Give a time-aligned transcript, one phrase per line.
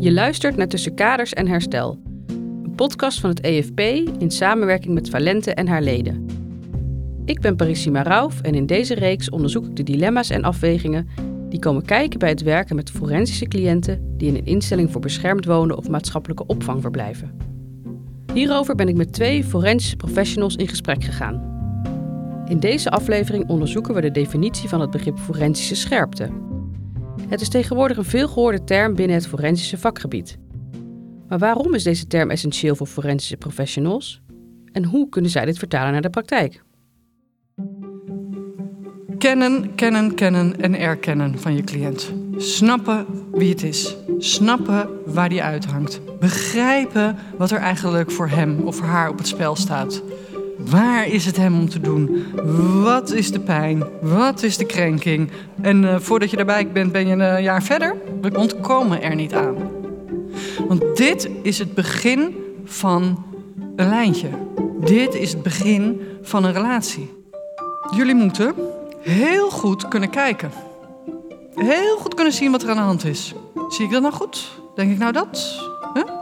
[0.00, 3.80] Je luistert naar Tussen Kaders en Herstel, een podcast van het EFP
[4.18, 6.26] in samenwerking met Valente en haar leden.
[7.24, 11.08] Ik ben Parissima Rauf en in deze reeks onderzoek ik de dilemma's en afwegingen
[11.48, 15.44] die komen kijken bij het werken met forensische cliënten die in een instelling voor beschermd
[15.44, 17.36] wonen of maatschappelijke opvang verblijven.
[18.32, 21.48] Hierover ben ik met twee forensische professionals in gesprek gegaan.
[22.48, 26.49] In deze aflevering onderzoeken we de definitie van het begrip forensische scherpte.
[27.30, 30.38] Het is tegenwoordig een veelgehoorde term binnen het forensische vakgebied.
[31.28, 34.22] Maar waarom is deze term essentieel voor forensische professionals?
[34.72, 36.62] En hoe kunnen zij dit vertalen naar de praktijk?
[39.18, 42.12] Kennen, kennen, kennen en erkennen van je cliënt.
[42.36, 43.96] Snappen wie het is.
[44.18, 46.00] Snappen waar die uithangt.
[46.18, 50.02] Begrijpen wat er eigenlijk voor hem of haar op het spel staat.
[50.68, 52.24] Waar is het hem om te doen?
[52.82, 53.84] Wat is de pijn?
[54.00, 55.30] Wat is de krenking?
[55.60, 57.96] En uh, voordat je daarbij bent, ben je een jaar verder.
[58.20, 59.56] We ontkomen er niet aan.
[60.68, 62.34] Want dit is het begin
[62.64, 63.24] van
[63.76, 64.28] een lijntje.
[64.80, 67.10] Dit is het begin van een relatie.
[67.96, 68.54] Jullie moeten
[69.00, 70.50] heel goed kunnen kijken.
[71.54, 73.34] Heel goed kunnen zien wat er aan de hand is.
[73.68, 74.60] Zie ik dat nou goed?
[74.74, 75.60] Denk ik nou dat?
[75.94, 76.19] Huh?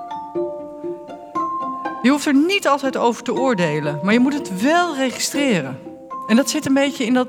[2.19, 5.79] Hoeft er niet altijd over te oordelen, maar je moet het wel registreren.
[6.27, 7.29] En dat zit een beetje in dat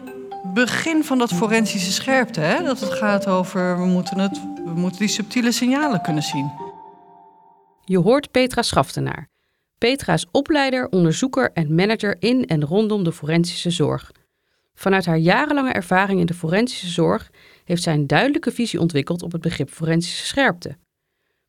[0.53, 2.39] begin van dat forensische scherpte.
[2.39, 2.63] Hè?
[2.63, 6.51] Dat het gaat over, we moeten, het, we moeten die subtiele signalen kunnen zien.
[7.83, 9.29] Je hoort Petra Schaftenaar.
[9.77, 14.11] Petra is opleider, onderzoeker en manager in en rondom de forensische zorg.
[14.73, 17.29] Vanuit haar jarenlange ervaring in de forensische zorg
[17.63, 20.77] heeft zij een duidelijke visie ontwikkeld op het begrip forensische scherpte.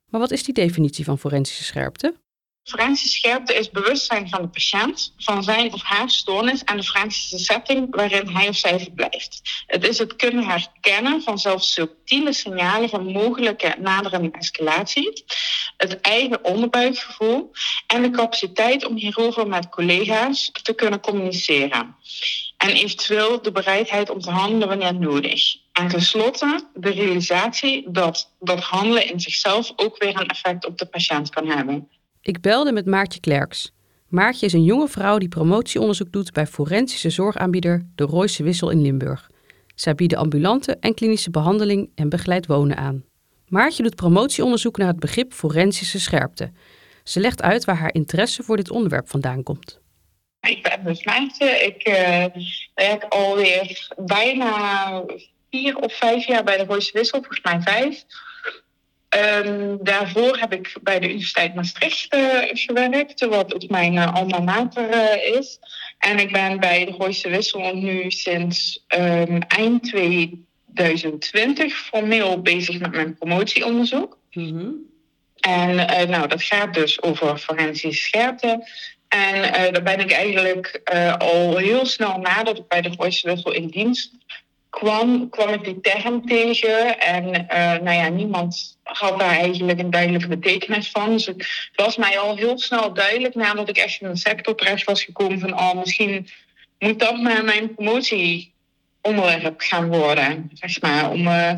[0.09, 2.15] Maar wat is die definitie van forensische scherpte?
[2.65, 7.39] Forensische scherpte is bewustzijn van de patiënt, van zijn of haar stoornis en de forensische
[7.39, 9.41] setting waarin hij of zij verblijft.
[9.67, 15.25] Het is het kunnen herkennen van zelfs subtiele signalen van mogelijke naderende escalatie,
[15.77, 17.51] het eigen onderbuikgevoel
[17.87, 21.97] en de capaciteit om hierover met collega's te kunnen communiceren.
[22.57, 25.57] En eventueel de bereidheid om te handelen wanneer nodig.
[25.73, 30.87] En tenslotte de realisatie dat dat handelen in zichzelf ook weer een effect op de
[30.87, 31.89] patiënt kan hebben.
[32.23, 33.73] Ik belde met Maartje Klerks.
[34.09, 38.83] Maartje is een jonge vrouw die promotieonderzoek doet bij forensische zorgaanbieder De Royse Wissel in
[38.83, 39.31] Limburg.
[39.75, 43.05] Zij bieden ambulante en klinische behandeling en begeleid wonen aan.
[43.49, 46.53] Maartje doet promotieonderzoek naar het begrip forensische scherpte.
[47.05, 49.81] Ze legt uit waar haar interesse voor dit onderwerp vandaan komt.
[50.41, 51.47] Ik ben dus Maartje.
[51.47, 52.43] Ik uh,
[52.75, 55.05] werk alweer bijna
[55.51, 58.05] vier of vijf jaar bij de Royse Wissel, volgens mij vijf.
[59.19, 64.41] Um, daarvoor heb ik bij de Universiteit Maastricht uh, gewerkt, wat ook mijn uh, alma
[64.41, 65.59] mater uh, is.
[65.99, 72.91] En ik ben bij de Gooise Wissel nu sinds um, eind 2020 formeel bezig met
[72.91, 74.19] mijn promotieonderzoek.
[74.33, 74.77] Mm -hmm.
[75.41, 75.75] En
[76.11, 78.69] nou, dat gaat dus over forensische scherpte.
[79.09, 80.81] En daar ben ik eigenlijk
[81.19, 84.11] al heel snel nadat ik bij de Gooise Wissel in dienst
[84.71, 87.01] kwam, kwam ik die term tegen.
[87.01, 91.11] En uh, nou ja, niemand had daar eigenlijk een duidelijke betekenis van.
[91.11, 94.85] Dus het was mij al heel snel duidelijk nadat ik echt in een sector terecht
[94.85, 96.29] was gekomen van oh, misschien
[96.79, 100.51] moet dat maar mijn promotieonderwerp gaan worden.
[100.55, 101.53] Zeg maar, om, uh,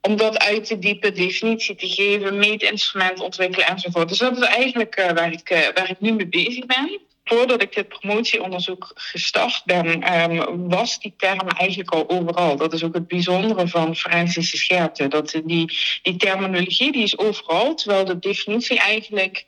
[0.00, 4.08] om dat uit te diepen, definitie te geven, meetinstrument ontwikkelen enzovoort.
[4.08, 7.74] Dus dat is eigenlijk uh, waar, ik, waar ik nu mee bezig ben voordat ik
[7.74, 12.56] dit promotieonderzoek gestart ben, um, was die term eigenlijk al overal.
[12.56, 15.08] Dat is ook het bijzondere van forensische scherpte.
[15.08, 19.46] Dat die, die terminologie die is overal, terwijl de definitie eigenlijk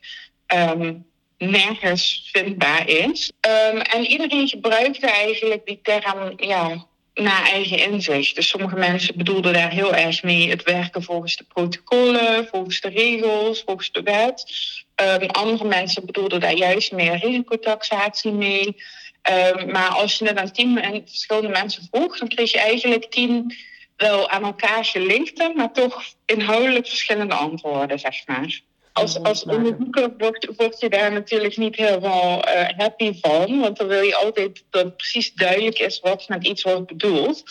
[0.55, 1.05] um,
[1.37, 3.31] nergens vindbaar is.
[3.71, 8.35] Um, en iedereen gebruikte eigenlijk die term ja, naar eigen inzicht.
[8.35, 12.89] Dus sommige mensen bedoelden daar heel erg mee het werken volgens de protocollen, volgens de
[12.89, 14.45] regels, volgens de wet.
[14.95, 18.75] Um, andere mensen bedoelden daar juist meer risicotaxatie mee.
[19.55, 23.55] Um, maar als je het aan tien verschillende mensen vroeg, dan kreeg je eigenlijk tien
[23.95, 28.61] wel aan elkaar gelinkte, maar toch inhoudelijk verschillende antwoorden, zeg maar.
[28.93, 33.87] Als, als onderzoeker word, word je daar natuurlijk niet helemaal uh, happy van, want dan
[33.87, 37.43] wil je altijd dat precies duidelijk is wat met iets wordt bedoeld.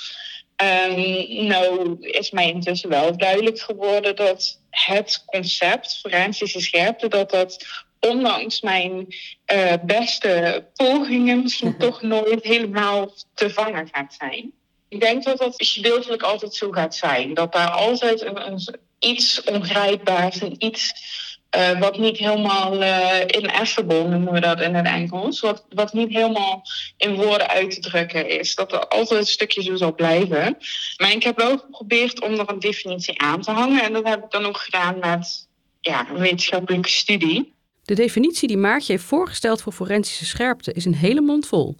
[0.63, 7.67] Um, nou is mij intussen wel duidelijk geworden dat het concept forensische scherpte, dat dat
[8.01, 9.07] ondanks mijn
[9.55, 14.53] uh, beste pogingen misschien toch nooit helemaal te vangen gaat zijn.
[14.89, 17.35] Ik denk dat dat gedeeltelijk altijd zo gaat zijn.
[17.35, 20.93] Dat daar altijd een, een iets ongrijpbaars, een iets
[21.57, 25.41] uh, wat niet helemaal uh, ineffable noemen we dat in het Engels.
[25.41, 26.63] Wat, wat niet helemaal
[26.97, 28.55] in woorden uit te drukken is.
[28.55, 30.57] Dat er altijd een stukje zo zal blijven.
[30.97, 33.83] Maar ik heb wel geprobeerd om er een definitie aan te hangen.
[33.83, 35.49] En dat heb ik dan ook gedaan met
[35.81, 37.55] ja, een wetenschappelijke studie.
[37.83, 41.77] De definitie die Maartje heeft voorgesteld voor forensische scherpte is een hele mond vol.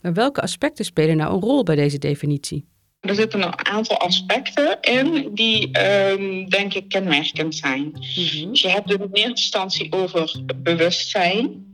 [0.00, 2.71] Maar welke aspecten spelen nou een rol bij deze definitie?
[3.02, 5.70] Er zitten een aantal aspecten in die,
[6.10, 7.82] um, denk ik, kenmerkend zijn.
[7.82, 8.50] Mhm.
[8.50, 11.70] Dus je hebt het in eerste instantie over bewustzijn.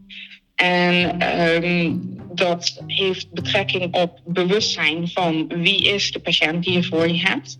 [0.54, 1.22] En
[1.64, 7.20] um, dat heeft betrekking op bewustzijn van wie is de patiënt die je voor je
[7.20, 7.58] hebt.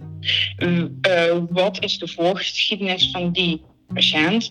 [0.58, 3.62] Uh, wat is de voorgeschiedenis van die
[3.94, 4.50] patiënt?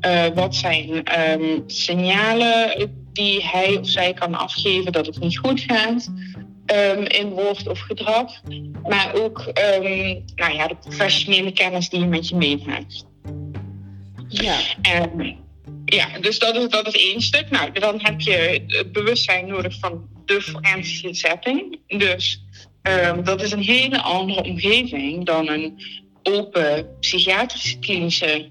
[0.00, 5.60] Uh, wat zijn um, signalen die hij of zij kan afgeven dat het niet goed
[5.60, 6.12] gaat?
[6.66, 8.32] Um, in woord of gedrag.
[8.82, 13.06] Maar ook um, nou ja, de professionele kennis die je met je meeneemt.
[14.28, 14.56] Ja.
[14.82, 15.36] En,
[15.84, 17.50] ja, dus dat is, dat is één stuk.
[17.50, 21.78] Nou, dan heb je het bewustzijn nodig van de forensische setting.
[21.86, 22.44] Dus
[22.82, 25.82] um, dat is een hele andere omgeving dan een
[26.22, 28.48] open psychiatrische klinische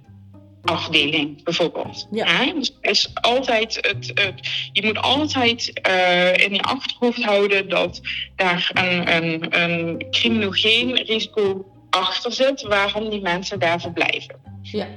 [0.64, 2.08] afdeling, bijvoorbeeld.
[2.12, 2.54] Ja.
[2.54, 8.02] Dus is altijd het, het, je moet altijd uh, in je achterhoofd houden dat
[8.36, 14.36] daar een, een, een criminogeen risico achter zit waarom die mensen daar verblijven.
[14.62, 14.88] Ja.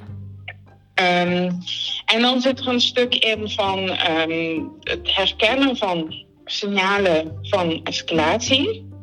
[0.95, 1.59] Um,
[2.07, 3.79] en dan zit er een stuk in van
[4.11, 8.95] um, het herkennen van signalen van escalatie.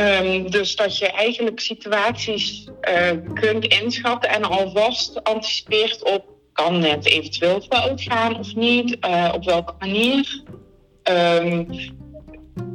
[0.00, 7.06] Um, dus dat je eigenlijk situaties uh, kunt inschatten en alvast anticipeert op kan het
[7.06, 10.42] eventueel fout gaan of niet, uh, op welke manier.
[11.10, 11.68] Um,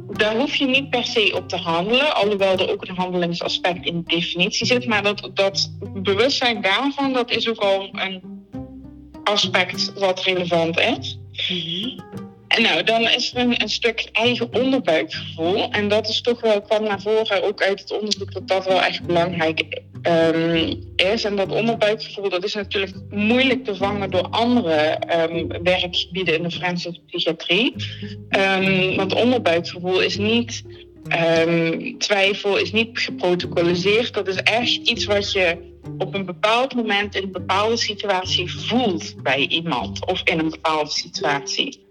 [0.06, 3.96] daar hoef je niet per se op te handelen, alhoewel er ook een handelingsaspect in
[4.04, 4.86] de definitie zit.
[4.86, 8.22] Maar dat, dat bewustzijn daarvan, dat is ook al een
[9.24, 11.18] aspect wat relevant is.
[11.48, 12.21] Mm
[12.58, 15.70] nou, dan is er een, stuk eigen onderbuikgevoel.
[15.70, 18.82] En dat is toch wel, kwam naar voren ook uit het onderzoek dat dat wel
[18.82, 21.24] echt belangrijk um, is.
[21.24, 24.98] En dat onderbuikgevoel, dat is natuurlijk moeilijk te vangen door andere
[25.30, 27.74] um, werkgebieden in de forensische psychiatrie.
[28.30, 30.62] Um, want onderbuikgevoel is niet
[31.98, 34.14] twijfel, is niet geprotocoliseerd.
[34.14, 39.22] Dat is echt iets wat je op een bepaald moment in een bepaalde situatie voelt
[39.22, 41.90] bij iemand of in een bepaalde situatie.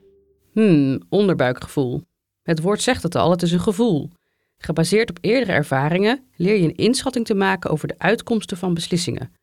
[0.52, 2.02] Hmm, onderbuikgevoel.
[2.44, 4.10] Het woord zegt het al, het is een gevoel.
[4.58, 9.34] Gebaseerd op eerdere ervaringen leer je een inschatting te maken over de uitkomsten van beslissingen.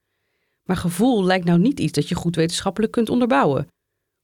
[0.63, 3.69] Maar gevoel lijkt nou niet iets dat je goed wetenschappelijk kunt onderbouwen.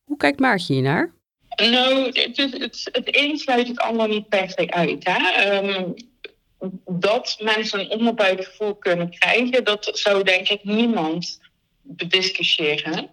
[0.04, 1.12] Hoe kijkt Maartje hiernaar?
[1.56, 5.04] Nou, het, het, het een sluit het ander niet per se uit.
[5.04, 5.56] Hè?
[5.56, 5.94] Um,
[6.86, 11.40] dat mensen een onderbuikgevoel kunnen krijgen, dat zou denk ik niemand
[11.82, 13.10] bediscussiëren.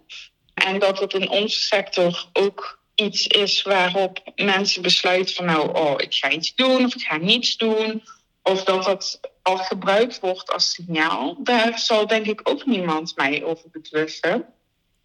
[0.54, 5.94] En dat het in onze sector ook iets is waarop mensen besluiten van nou, oh,
[5.96, 8.02] ik ga iets doen of ik ga niets doen.
[8.42, 11.36] Of dat dat al gebruikt wordt als signaal.
[11.42, 14.46] Daar zal denk ik ook niemand mij over betwisten.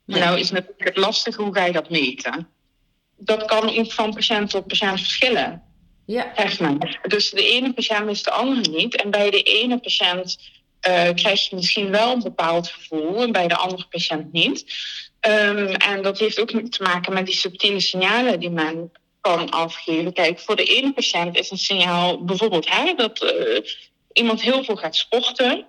[0.05, 0.17] Ja.
[0.17, 2.47] Nou is het natuurlijk lastig hoe ga je dat meten.
[3.17, 5.63] Dat kan ook van patiënt tot patiënt verschillen.
[6.05, 6.35] Ja.
[6.35, 6.99] Echt maar.
[7.07, 8.95] Dus de ene patiënt is de andere niet.
[8.95, 10.37] En bij de ene patiënt
[10.87, 14.65] uh, krijg je misschien wel een bepaald gevoel en bij de andere patiënt niet.
[15.27, 18.91] Um, en dat heeft ook te maken met die subtiele signalen die men
[19.21, 20.13] kan afgeven.
[20.13, 23.59] Kijk, voor de ene patiënt is een signaal bijvoorbeeld hè, dat uh,
[24.13, 25.65] iemand heel veel gaat sporten.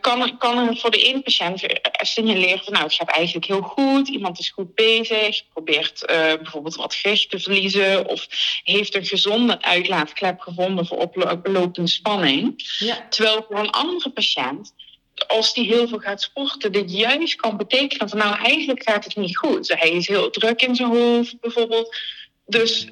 [0.00, 4.08] Kan, kan er voor de ene patiënt signaleren van nou, het gaat eigenlijk heel goed,
[4.08, 8.26] iemand is goed bezig, probeert uh, bijvoorbeeld wat gewicht te verliezen of
[8.64, 12.54] heeft een gezonde uitlaatklep gevonden voor oplopende spanning.
[12.78, 13.06] Ja.
[13.08, 14.74] Terwijl voor een andere patiënt
[15.28, 19.16] als die heel veel gaat sporten, dit juist kan betekenen van nou eigenlijk gaat het
[19.16, 19.74] niet goed.
[19.78, 21.96] Hij is heel druk in zijn hoofd bijvoorbeeld.
[22.46, 22.88] Dus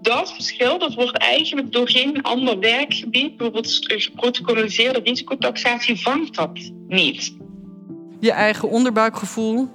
[0.00, 7.36] dat verschil dat wordt eigenlijk door geen ander werkgebied, bijvoorbeeld geprotocoliseerde risicotaxatie, vangt dat niet.
[8.20, 9.68] Je eigen onderbuikgevoel,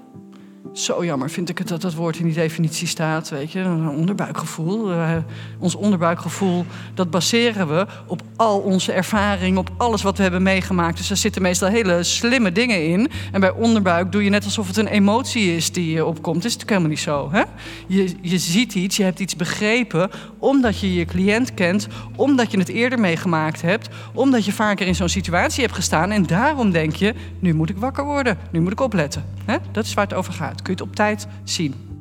[0.73, 3.29] zo jammer vind ik het dat dat woord in die definitie staat.
[3.29, 4.91] Weet je, een onderbuikgevoel.
[4.91, 5.15] Uh,
[5.59, 10.97] ons onderbuikgevoel, dat baseren we op al onze ervaring, op alles wat we hebben meegemaakt.
[10.97, 13.09] Dus daar zitten meestal hele slimme dingen in.
[13.31, 16.41] En bij onderbuik doe je net alsof het een emotie is die opkomt.
[16.41, 17.29] Dat is natuurlijk helemaal niet zo.
[17.31, 17.43] Hè?
[17.87, 22.57] Je, je ziet iets, je hebt iets begrepen, omdat je je cliënt kent, omdat je
[22.57, 26.11] het eerder meegemaakt hebt, omdat je vaker in zo'n situatie hebt gestaan.
[26.11, 29.25] En daarom denk je, nu moet ik wakker worden, nu moet ik opletten.
[29.45, 29.57] Hè?
[29.71, 31.93] Dat is waar het over gaat kun op tijd zien.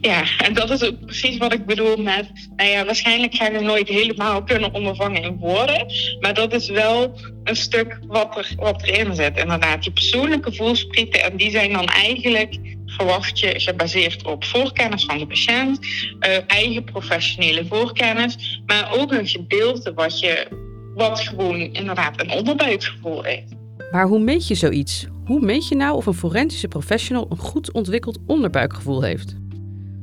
[0.00, 3.60] Ja, en dat is ook precies wat ik bedoel met, nou ja, waarschijnlijk ga je
[3.60, 5.86] nooit helemaal kunnen ondervangen in woorden,
[6.20, 9.38] maar dat is wel een stuk wat, er, wat erin zit.
[9.38, 15.18] Inderdaad, je persoonlijke voelsprieten, en die zijn dan eigenlijk, verwacht je, gebaseerd op voorkennis van
[15.18, 20.46] de patiënt, uh, eigen professionele voorkennis, maar ook een gedeelte wat je,
[20.94, 23.42] wat gewoon inderdaad een onderbuikgevoel is.
[23.90, 25.06] Maar hoe meet je zoiets?
[25.24, 29.36] Hoe meet je nou of een forensische professional een goed ontwikkeld onderbuikgevoel heeft?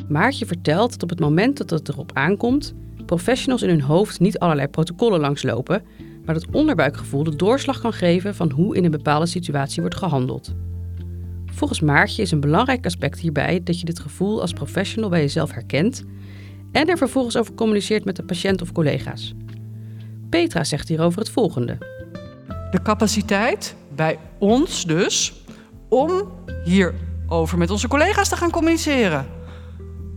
[0.08, 2.74] Maartje vertelt dat op het moment dat het erop aankomt,
[3.06, 5.84] professionals in hun hoofd niet allerlei protocollen langslopen,
[6.26, 10.56] maar dat onderbuikgevoel de doorslag kan geven van hoe in een bepaalde situatie wordt gehandeld.
[11.46, 15.52] Volgens Maartje is een belangrijk aspect hierbij dat je dit gevoel als professional bij jezelf
[15.52, 16.04] herkent
[16.72, 19.34] en er vervolgens over communiceert met de patiënt of collega's.
[20.30, 21.97] Petra zegt hierover het volgende.
[22.72, 25.44] De capaciteit, bij ons dus,
[25.90, 26.32] om
[26.64, 29.28] hierover met onze collega's te gaan communiceren.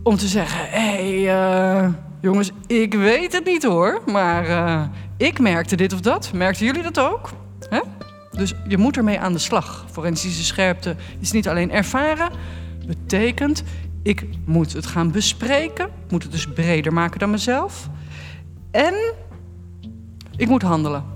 [0.03, 1.89] Om te zeggen, hé hey, uh,
[2.21, 4.83] jongens, ik weet het niet hoor, maar uh,
[5.17, 6.31] ik merkte dit of dat.
[6.33, 7.29] Merkten jullie dat ook?
[7.69, 7.79] Hè?
[8.31, 9.85] Dus je moet ermee aan de slag.
[9.91, 12.31] Forensische scherpte is niet alleen ervaren,
[12.85, 13.63] betekent
[14.03, 17.89] ik moet het gaan bespreken, moet het dus breder maken dan mezelf.
[18.71, 19.13] En
[20.35, 21.10] ik moet handelen.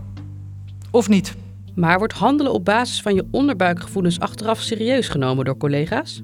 [0.96, 1.36] Of niet.
[1.74, 6.22] Maar wordt handelen op basis van je onderbuikgevoelens achteraf serieus genomen door collega's?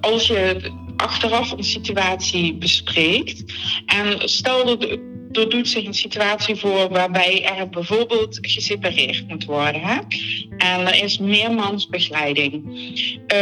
[0.00, 3.44] Als je achteraf een situatie bespreekt
[3.86, 4.98] en stel dat
[5.46, 9.80] doet zich een situatie voor waarbij er bijvoorbeeld gesepareerd moet worden.
[9.80, 9.98] Hè?
[10.56, 12.54] En er is meermansbegeleiding.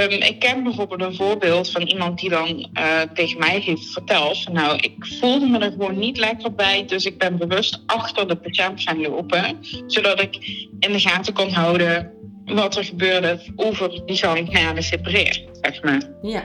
[0.02, 4.42] Um, ik ken bijvoorbeeld een voorbeeld van iemand die dan uh, tegen mij heeft verteld:
[4.42, 8.28] van, Nou, ik voelde me er gewoon niet lekker bij, dus ik ben bewust achter
[8.28, 10.36] de patiënt gaan lopen, zodat ik
[10.78, 15.82] in de gaten kon houden wat er gebeurde over die gang na de separeerd, zeg
[15.82, 16.02] maar.
[16.22, 16.44] Ja.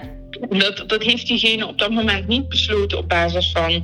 [0.50, 3.84] Dat, dat heeft diegene op dat moment niet besloten op basis van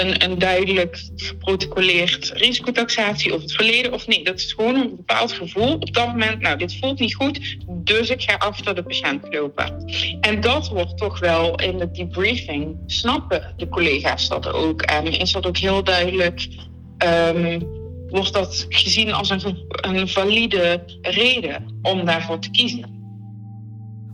[0.00, 4.24] een, een duidelijk geprotocoleerd risicotaxatie of het verleden of nee.
[4.24, 5.74] Dat is gewoon een bepaald gevoel.
[5.74, 9.84] Op dat moment, nou, dit voelt niet goed, dus ik ga achter de patiënt lopen.
[10.20, 14.82] En dat wordt toch wel in de debriefing, snappen de collega's dat ook.
[14.82, 16.48] En is dat ook heel duidelijk,
[17.34, 17.76] um,
[18.08, 22.96] wordt dat gezien als een, een valide reden om daarvoor te kiezen.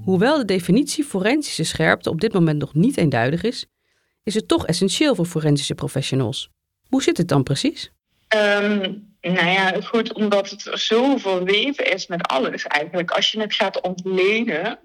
[0.04, 3.66] Hoewel de definitie forensische scherpte op dit moment nog niet eenduidig is,
[4.24, 6.48] is het toch essentieel voor forensische professionals.
[6.88, 7.90] Hoe zit het dan precies?
[8.28, 13.10] Um, nou ja, goed, omdat het zo verweven is met alles eigenlijk.
[13.10, 14.78] Als je het gaat ontleden,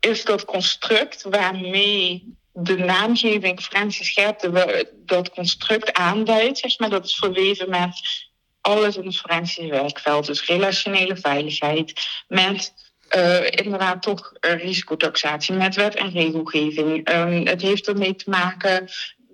[0.00, 7.14] is dat construct waarmee de naamgeving forensische scherpte dat construct aanduidt, zeg maar, dat is
[7.14, 8.00] verweven met
[8.60, 10.26] alles in het forensische werkveld.
[10.26, 11.92] Dus relationele veiligheid,
[12.28, 12.74] met
[13.50, 17.10] inderdaad toch risicotaxatie met wet en regelgeving.
[17.10, 18.88] Um, het heeft ermee te maken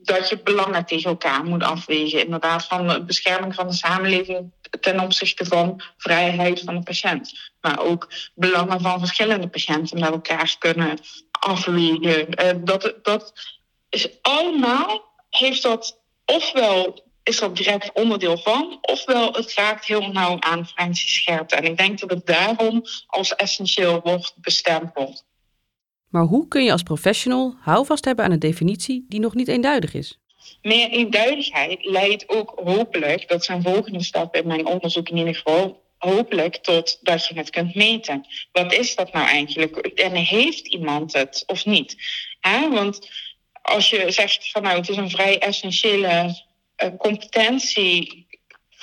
[0.07, 2.25] dat je belangen tegen elkaar moet afwegen.
[2.25, 7.51] Inderdaad, van bescherming van de samenleving ten opzichte van vrijheid van de patiënt.
[7.61, 10.99] Maar ook belangen van verschillende patiënten met elkaar kunnen
[11.31, 12.27] afwegen.
[12.43, 13.33] Uh, dat, dat
[13.89, 20.37] is allemaal, heeft dat ofwel is dat direct onderdeel van, ofwel het raakt heel nauw
[20.41, 21.57] aan forensische scherpte.
[21.57, 25.25] En ik denk dat het daarom als essentieel wordt bestempeld.
[26.09, 29.95] Maar hoe kun je als professional houvast hebben aan een definitie die nog niet eenduidig
[29.95, 30.19] is?
[30.63, 35.85] Meer eenduidigheid leidt ook hopelijk, dat zijn volgende stappen in mijn onderzoek in ieder geval,
[35.99, 38.27] hopelijk tot dat je het kunt meten.
[38.53, 39.77] Wat is dat nou eigenlijk?
[39.77, 41.97] En heeft iemand het of niet?
[42.71, 43.11] Want
[43.63, 46.45] als je zegt van nou het is een vrij essentiële
[46.99, 48.27] competentie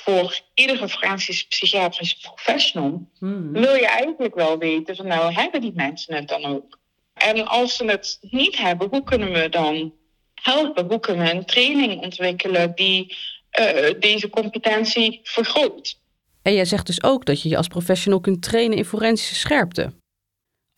[0.04, 3.52] voor iedere forensisch psychiatrische professional, hmm.
[3.52, 6.78] wil je eigenlijk wel weten van nou hebben die mensen het dan ook?
[7.14, 9.94] En als ze het niet hebben, hoe kunnen we dan
[10.34, 10.86] helpen?
[10.86, 13.16] Hoe kunnen we een training ontwikkelen die
[13.60, 16.00] uh, deze competentie vergroot?
[16.42, 19.92] En jij zegt dus ook dat je je als professional kunt trainen in forensische scherpte.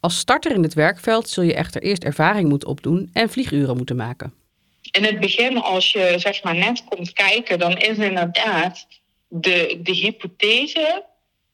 [0.00, 3.96] Als starter in het werkveld zul je echter eerst ervaring moeten opdoen en vlieguren moeten
[3.96, 4.45] maken
[4.90, 8.86] in het begin, als je zeg maar net komt kijken, dan is inderdaad
[9.28, 11.04] de, de hypothese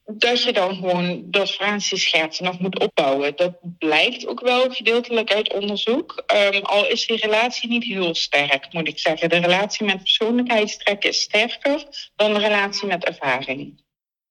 [0.04, 3.36] dat je dan gewoon dat Francis scherpte nog moet opbouwen.
[3.36, 6.24] Dat blijkt ook wel gedeeltelijk uit onderzoek.
[6.52, 9.28] Um, al is die relatie niet heel sterk, moet ik zeggen.
[9.28, 11.84] De relatie met persoonlijkheidstrekken is sterker
[12.16, 13.80] dan de relatie met ervaring.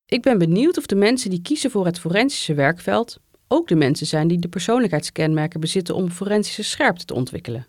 [0.05, 3.17] Ik ben benieuwd of de mensen die kiezen voor het forensische werkveld
[3.47, 7.67] ook de mensen zijn die de persoonlijkheidskenmerken bezitten om forensische scherpte te ontwikkelen.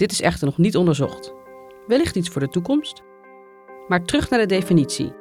[0.00, 1.32] Dit is echter nog niet onderzocht.
[1.86, 3.02] Wellicht iets voor de toekomst.
[3.88, 5.12] Maar terug naar de definitie.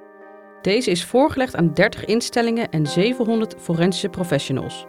[0.62, 4.86] Deze is voorgelegd aan 30 instellingen en 700 forensische professionals.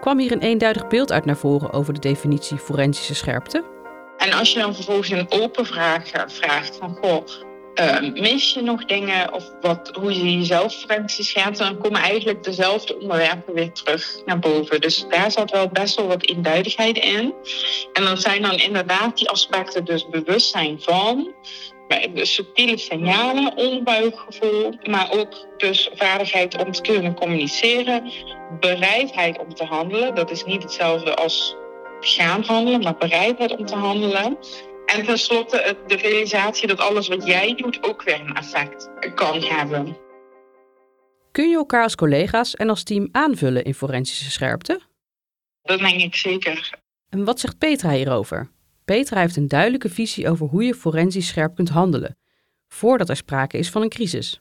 [0.00, 3.64] Kwam hier een eenduidig beeld uit naar voren over de definitie forensische scherpte?
[4.16, 7.26] En als je dan vervolgens een open vraag vraagt van goh,
[7.74, 12.44] uh, mis je nog dingen of wat, hoe je jezelf forensisch gaat, dan komen eigenlijk
[12.44, 14.80] dezelfde onderwerpen weer terug naar boven.
[14.80, 17.34] Dus daar zat wel best wel wat eenduidigheid in.
[17.92, 21.34] En dan zijn dan inderdaad die aspecten, dus bewustzijn van,
[22.14, 28.12] subtiele signalen, onderbuikgevoel, maar ook dus vaardigheid om te kunnen communiceren,
[28.60, 30.14] bereidheid om te handelen.
[30.14, 31.56] Dat is niet hetzelfde als
[32.00, 34.38] gaan handelen, maar bereidheid om te handelen.
[34.86, 39.96] En tenslotte de realisatie dat alles wat jij doet ook weer een effect kan hebben.
[41.32, 44.80] Kun je elkaar als collega's en als team aanvullen in forensische scherpte?
[45.62, 46.70] Dat denk ik zeker.
[47.08, 48.50] En wat zegt Petra hierover?
[48.84, 52.18] Petra heeft een duidelijke visie over hoe je forensisch scherp kunt handelen,
[52.68, 54.40] voordat er sprake is van een crisis.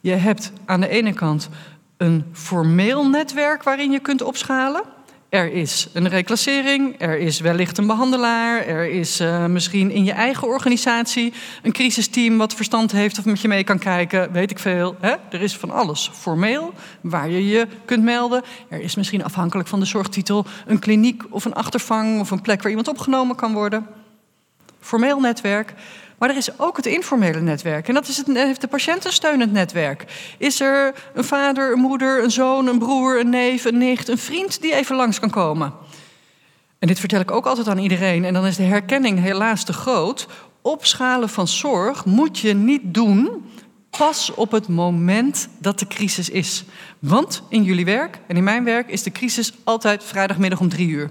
[0.00, 1.48] Je hebt aan de ene kant
[1.96, 4.93] een formeel netwerk waarin je kunt opschalen.
[5.34, 10.12] Er is een reclassering, er is wellicht een behandelaar, er is uh, misschien in je
[10.12, 14.58] eigen organisatie een crisisteam wat verstand heeft of met je mee kan kijken, weet ik
[14.58, 14.96] veel.
[15.00, 15.14] Hè?
[15.30, 18.42] Er is van alles formeel waar je je kunt melden.
[18.68, 22.60] Er is misschien afhankelijk van de zorgtitel een kliniek of een achtervang of een plek
[22.60, 23.86] waar iemand opgenomen kan worden.
[24.80, 25.74] Formeel netwerk.
[26.24, 27.88] Maar er is ook het informele netwerk.
[27.88, 30.04] En dat is het, heeft de patiëntensteunend netwerk.
[30.38, 34.18] Is er een vader, een moeder, een zoon, een broer, een neef, een nicht, een
[34.18, 35.72] vriend die even langs kan komen?
[36.78, 38.24] En dit vertel ik ook altijd aan iedereen.
[38.24, 40.26] En dan is de herkenning helaas te groot.
[40.62, 43.44] Opschalen van zorg moet je niet doen
[43.90, 46.64] pas op het moment dat de crisis is.
[46.98, 50.88] Want in jullie werk en in mijn werk is de crisis altijd vrijdagmiddag om drie
[50.88, 51.10] uur.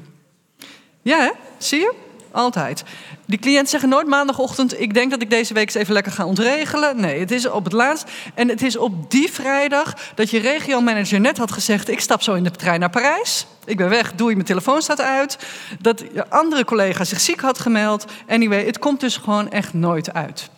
[1.01, 1.31] Ja, hè?
[1.57, 1.93] zie je?
[2.33, 2.83] Altijd.
[3.25, 6.25] Die cliënten zeggen nooit maandagochtend: Ik denk dat ik deze week eens even lekker ga
[6.25, 6.99] ontregelen.
[6.99, 8.11] Nee, het is op het laatst.
[8.33, 12.33] En het is op die vrijdag dat je regiomanager net had gezegd: Ik stap zo
[12.33, 13.45] in de trein naar Parijs.
[13.65, 15.37] Ik ben weg, doe je mijn telefoon staat uit.
[15.79, 18.05] Dat je andere collega zich ziek had gemeld.
[18.27, 20.49] Anyway, het komt dus gewoon echt nooit uit.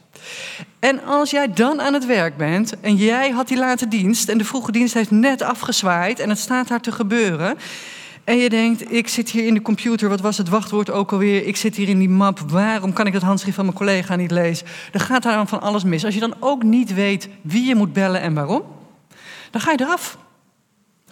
[0.80, 4.38] En als jij dan aan het werk bent en jij had die late dienst en
[4.38, 7.58] de vroege dienst heeft net afgezwaaid en het staat daar te gebeuren
[8.26, 11.46] en je denkt, ik zit hier in de computer, wat was het wachtwoord ook alweer?
[11.46, 14.32] Ik zit hier in die map, waarom kan ik het handschrift van mijn collega niet
[14.32, 14.68] lezen?
[14.92, 16.06] Dan gaat daar dan van alles mis.
[16.06, 18.64] Als je dan ook niet weet wie je moet bellen en waarom,
[19.52, 20.18] dan ga je eraf.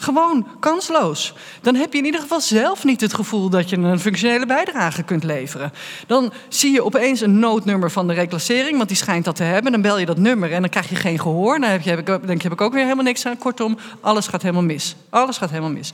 [0.04, 1.34] Gewoon kansloos.
[1.62, 5.04] Dan heb je in ieder geval zelf niet het gevoel dat je een functionele bijdrage
[5.04, 5.72] kunt leveren.
[6.08, 9.72] Dan zie je opeens een noodnummer van de reclassering, want die schijnt dat te hebben.
[9.72, 11.60] Dan bel je dat nummer en dan krijg je geen gehoor.
[11.60, 13.38] Dan heb je, denk ik, heb ik ook weer helemaal niks aan.
[13.38, 14.96] Kortom, alles gaat helemaal mis.
[15.10, 15.94] Alles gaat helemaal mis.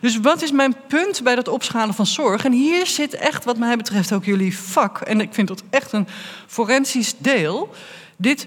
[0.00, 2.44] Dus wat is mijn punt bij dat opschalen van zorg?
[2.44, 5.00] En hier zit echt, wat mij betreft, ook jullie vak.
[5.00, 6.06] En ik vind dat echt een
[6.46, 7.74] forensisch deel.
[8.16, 8.46] Dit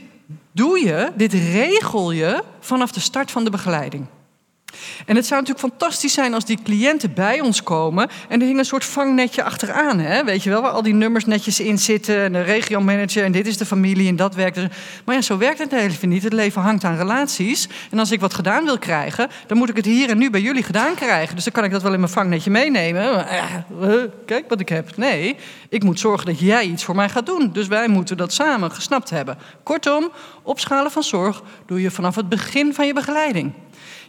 [0.51, 4.05] doe je, dit regel je vanaf de start van de begeleiding.
[5.05, 8.59] En het zou natuurlijk fantastisch zijn als die cliënten bij ons komen en er hing
[8.59, 10.23] een soort vangnetje achteraan, hè?
[10.23, 13.47] weet je wel, waar al die nummers netjes in zitten en de regiomanager en dit
[13.47, 14.59] is de familie en dat werkt.
[15.05, 16.23] Maar ja, zo werkt het even niet.
[16.23, 19.75] Het leven hangt aan relaties en als ik wat gedaan wil krijgen, dan moet ik
[19.75, 21.35] het hier en nu bij jullie gedaan krijgen.
[21.35, 23.25] Dus dan kan ik dat wel in mijn vangnetje meenemen.
[23.81, 23.93] Uh,
[24.25, 24.97] kijk wat ik heb.
[24.97, 25.35] Nee,
[25.69, 27.49] ik moet zorgen dat jij iets voor mij gaat doen.
[27.53, 29.37] Dus wij moeten dat samen gesnapt hebben.
[29.63, 30.11] Kortom,
[30.43, 33.53] opschalen van zorg doe je vanaf het begin van je begeleiding.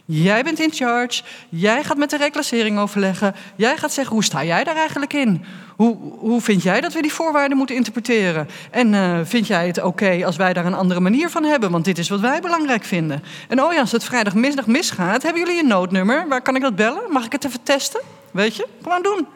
[0.07, 1.23] Jij bent in charge.
[1.49, 3.35] Jij gaat met de reclassering overleggen.
[3.55, 5.45] Jij gaat zeggen, hoe sta jij daar eigenlijk in?
[5.75, 8.47] Hoe, hoe vind jij dat we die voorwaarden moeten interpreteren?
[8.71, 11.71] En uh, vind jij het oké als wij daar een andere manier van hebben?
[11.71, 13.23] Want dit is wat wij belangrijk vinden.
[13.47, 16.27] En oh ja, als het vrijdagmiddag misgaat, hebben jullie een noodnummer?
[16.27, 17.11] Waar kan ik dat bellen?
[17.11, 18.01] Mag ik het even testen?
[18.31, 19.27] Weet je, gewoon doen.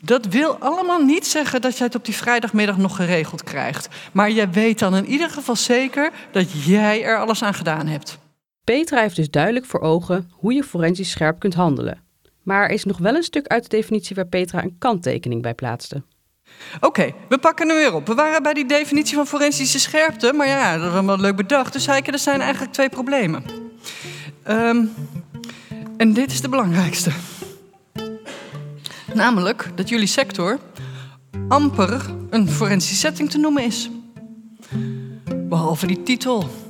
[0.00, 3.88] Dat wil allemaal niet zeggen dat jij het op die vrijdagmiddag nog geregeld krijgt.
[4.12, 8.18] Maar jij weet dan in ieder geval zeker dat jij er alles aan gedaan hebt.
[8.68, 12.02] Petra heeft dus duidelijk voor ogen hoe je forensisch scherp kunt handelen.
[12.42, 15.54] Maar er is nog wel een stuk uit de definitie waar Petra een kanttekening bij
[15.54, 16.02] plaatste.
[16.80, 18.06] Oké, we pakken hem weer op.
[18.06, 21.72] We waren bij die definitie van forensische scherpte, maar ja, dat was wel leuk bedacht.
[21.72, 23.44] Dus ik, er zijn eigenlijk twee problemen.
[24.48, 24.92] Um,
[25.96, 27.10] en dit is de belangrijkste.
[29.14, 30.58] Namelijk dat jullie sector
[31.48, 33.90] amper een forensische setting te noemen is.
[35.48, 36.67] Behalve die titel.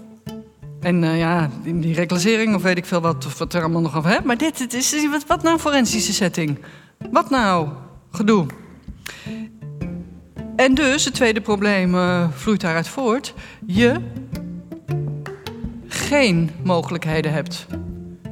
[0.81, 3.95] En uh, ja, die, die reclassering of weet ik veel wat, wat er allemaal nog
[3.95, 4.25] af hebt.
[4.25, 6.59] Maar dit, dit is, wat, wat nou forensische setting?
[7.11, 7.69] Wat nou
[8.11, 8.47] gedoe?
[10.57, 13.35] En dus, het tweede probleem uh, vloeit daaruit voort.
[13.67, 14.01] Je
[15.87, 17.67] geen mogelijkheden hebt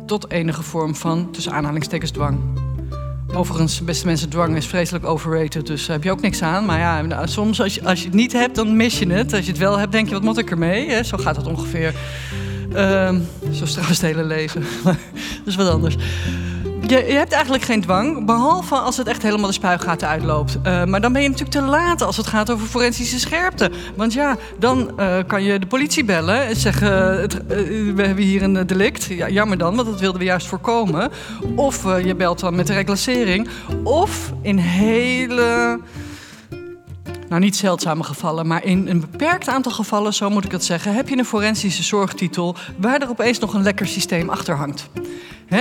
[0.06, 2.65] tot enige vorm van, tussen aanhalingstekens, dwang.
[3.34, 6.64] Overigens, beste mensen, dwang is vreselijk overrated, dus daar heb je ook niks aan.
[6.64, 9.32] Maar ja, soms als je, als je het niet hebt, dan mis je het.
[9.32, 10.90] Als je het wel hebt, denk je, wat moet ik ermee?
[10.90, 11.02] Hè?
[11.02, 11.94] Zo gaat het ongeveer.
[12.72, 13.14] Uh,
[13.52, 14.64] zo is trouwens het hele leven.
[14.84, 14.96] dat
[15.46, 15.96] is wat anders.
[16.86, 20.58] Je, je, hebt eigenlijk geen dwang, behalve als het echt helemaal de spuigaten uitloopt.
[20.66, 23.70] Uh, maar dan ben je natuurlijk te laat als het gaat over forensische scherpte.
[23.96, 28.24] Want ja, dan uh, kan je de politie bellen en zeggen: het, uh, We hebben
[28.24, 29.04] hier een delict.
[29.04, 31.10] Ja, jammer dan, want dat wilden we juist voorkomen.
[31.54, 33.48] Of je belt dan met de reclassering.
[33.82, 35.80] Of in hele
[37.28, 40.94] nou niet zeldzame gevallen, maar in een beperkt aantal gevallen, zo moet ik het zeggen,
[40.94, 44.88] heb je een forensische zorgtitel waar er opeens nog een lekker systeem achter hangt.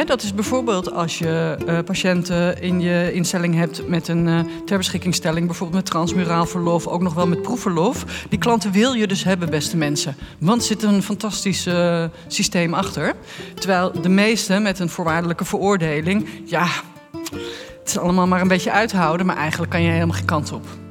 [0.05, 4.77] Dat is bijvoorbeeld als je uh, patiënten in je instelling hebt met een uh, ter
[4.77, 8.05] beschikkingstelling, bijvoorbeeld met transmuraal verlof, ook nog wel met proefverlof.
[8.29, 10.15] Die klanten wil je dus hebben, beste mensen.
[10.39, 13.13] Want er zit een fantastisch uh, systeem achter.
[13.53, 16.67] Terwijl de meeste met een voorwaardelijke veroordeling, ja,
[17.79, 20.84] het is allemaal maar een beetje uithouden, maar eigenlijk kan je helemaal geen kant op.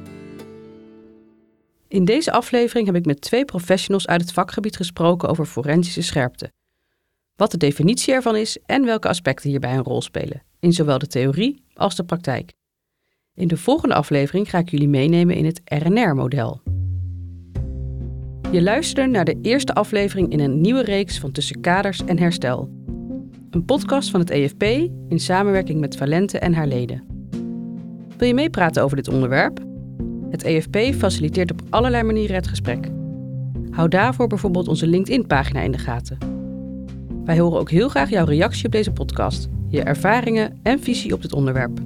[1.95, 6.51] In deze aflevering heb ik met twee professionals uit het vakgebied gesproken over forensische scherpte
[7.35, 11.07] wat de definitie ervan is en welke aspecten hierbij een rol spelen, in zowel de
[11.07, 12.53] theorie als de praktijk.
[13.33, 16.61] In de volgende aflevering ga ik jullie meenemen in het RNR-model.
[18.51, 22.69] Je luistert naar de eerste aflevering in een nieuwe reeks van Tussen Kaders en Herstel.
[23.49, 24.63] Een podcast van het EFP
[25.09, 27.03] in samenwerking met Valente en haar leden.
[28.17, 29.74] Wil je meepraten over dit onderwerp?
[30.35, 32.89] Het EFP faciliteert op allerlei manieren het gesprek.
[33.69, 36.17] Hou daarvoor bijvoorbeeld onze LinkedIn-pagina in de gaten.
[37.25, 41.21] Wij horen ook heel graag jouw reactie op deze podcast, je ervaringen en visie op
[41.21, 41.79] dit onderwerp.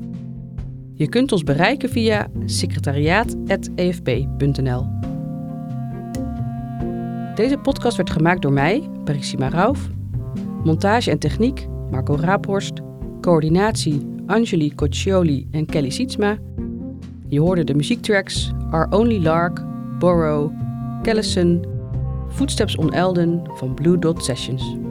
[0.94, 4.86] Je kunt ons bereiken via secretariaat.efp.nl.
[7.36, 9.90] Deze podcast werd gemaakt door mij, Parissima Rauf.
[10.64, 12.74] Montage en techniek, Marco Raaphorst.
[13.22, 16.38] Coördinatie, Angeli Coccioli en Kelly Sietsma.
[17.30, 19.62] Je hoorde de muziektracks Our Only Lark,
[20.00, 20.52] Borrow,
[21.04, 21.66] Callison,
[22.30, 24.89] Footsteps on Elden van Blue Dot Sessions.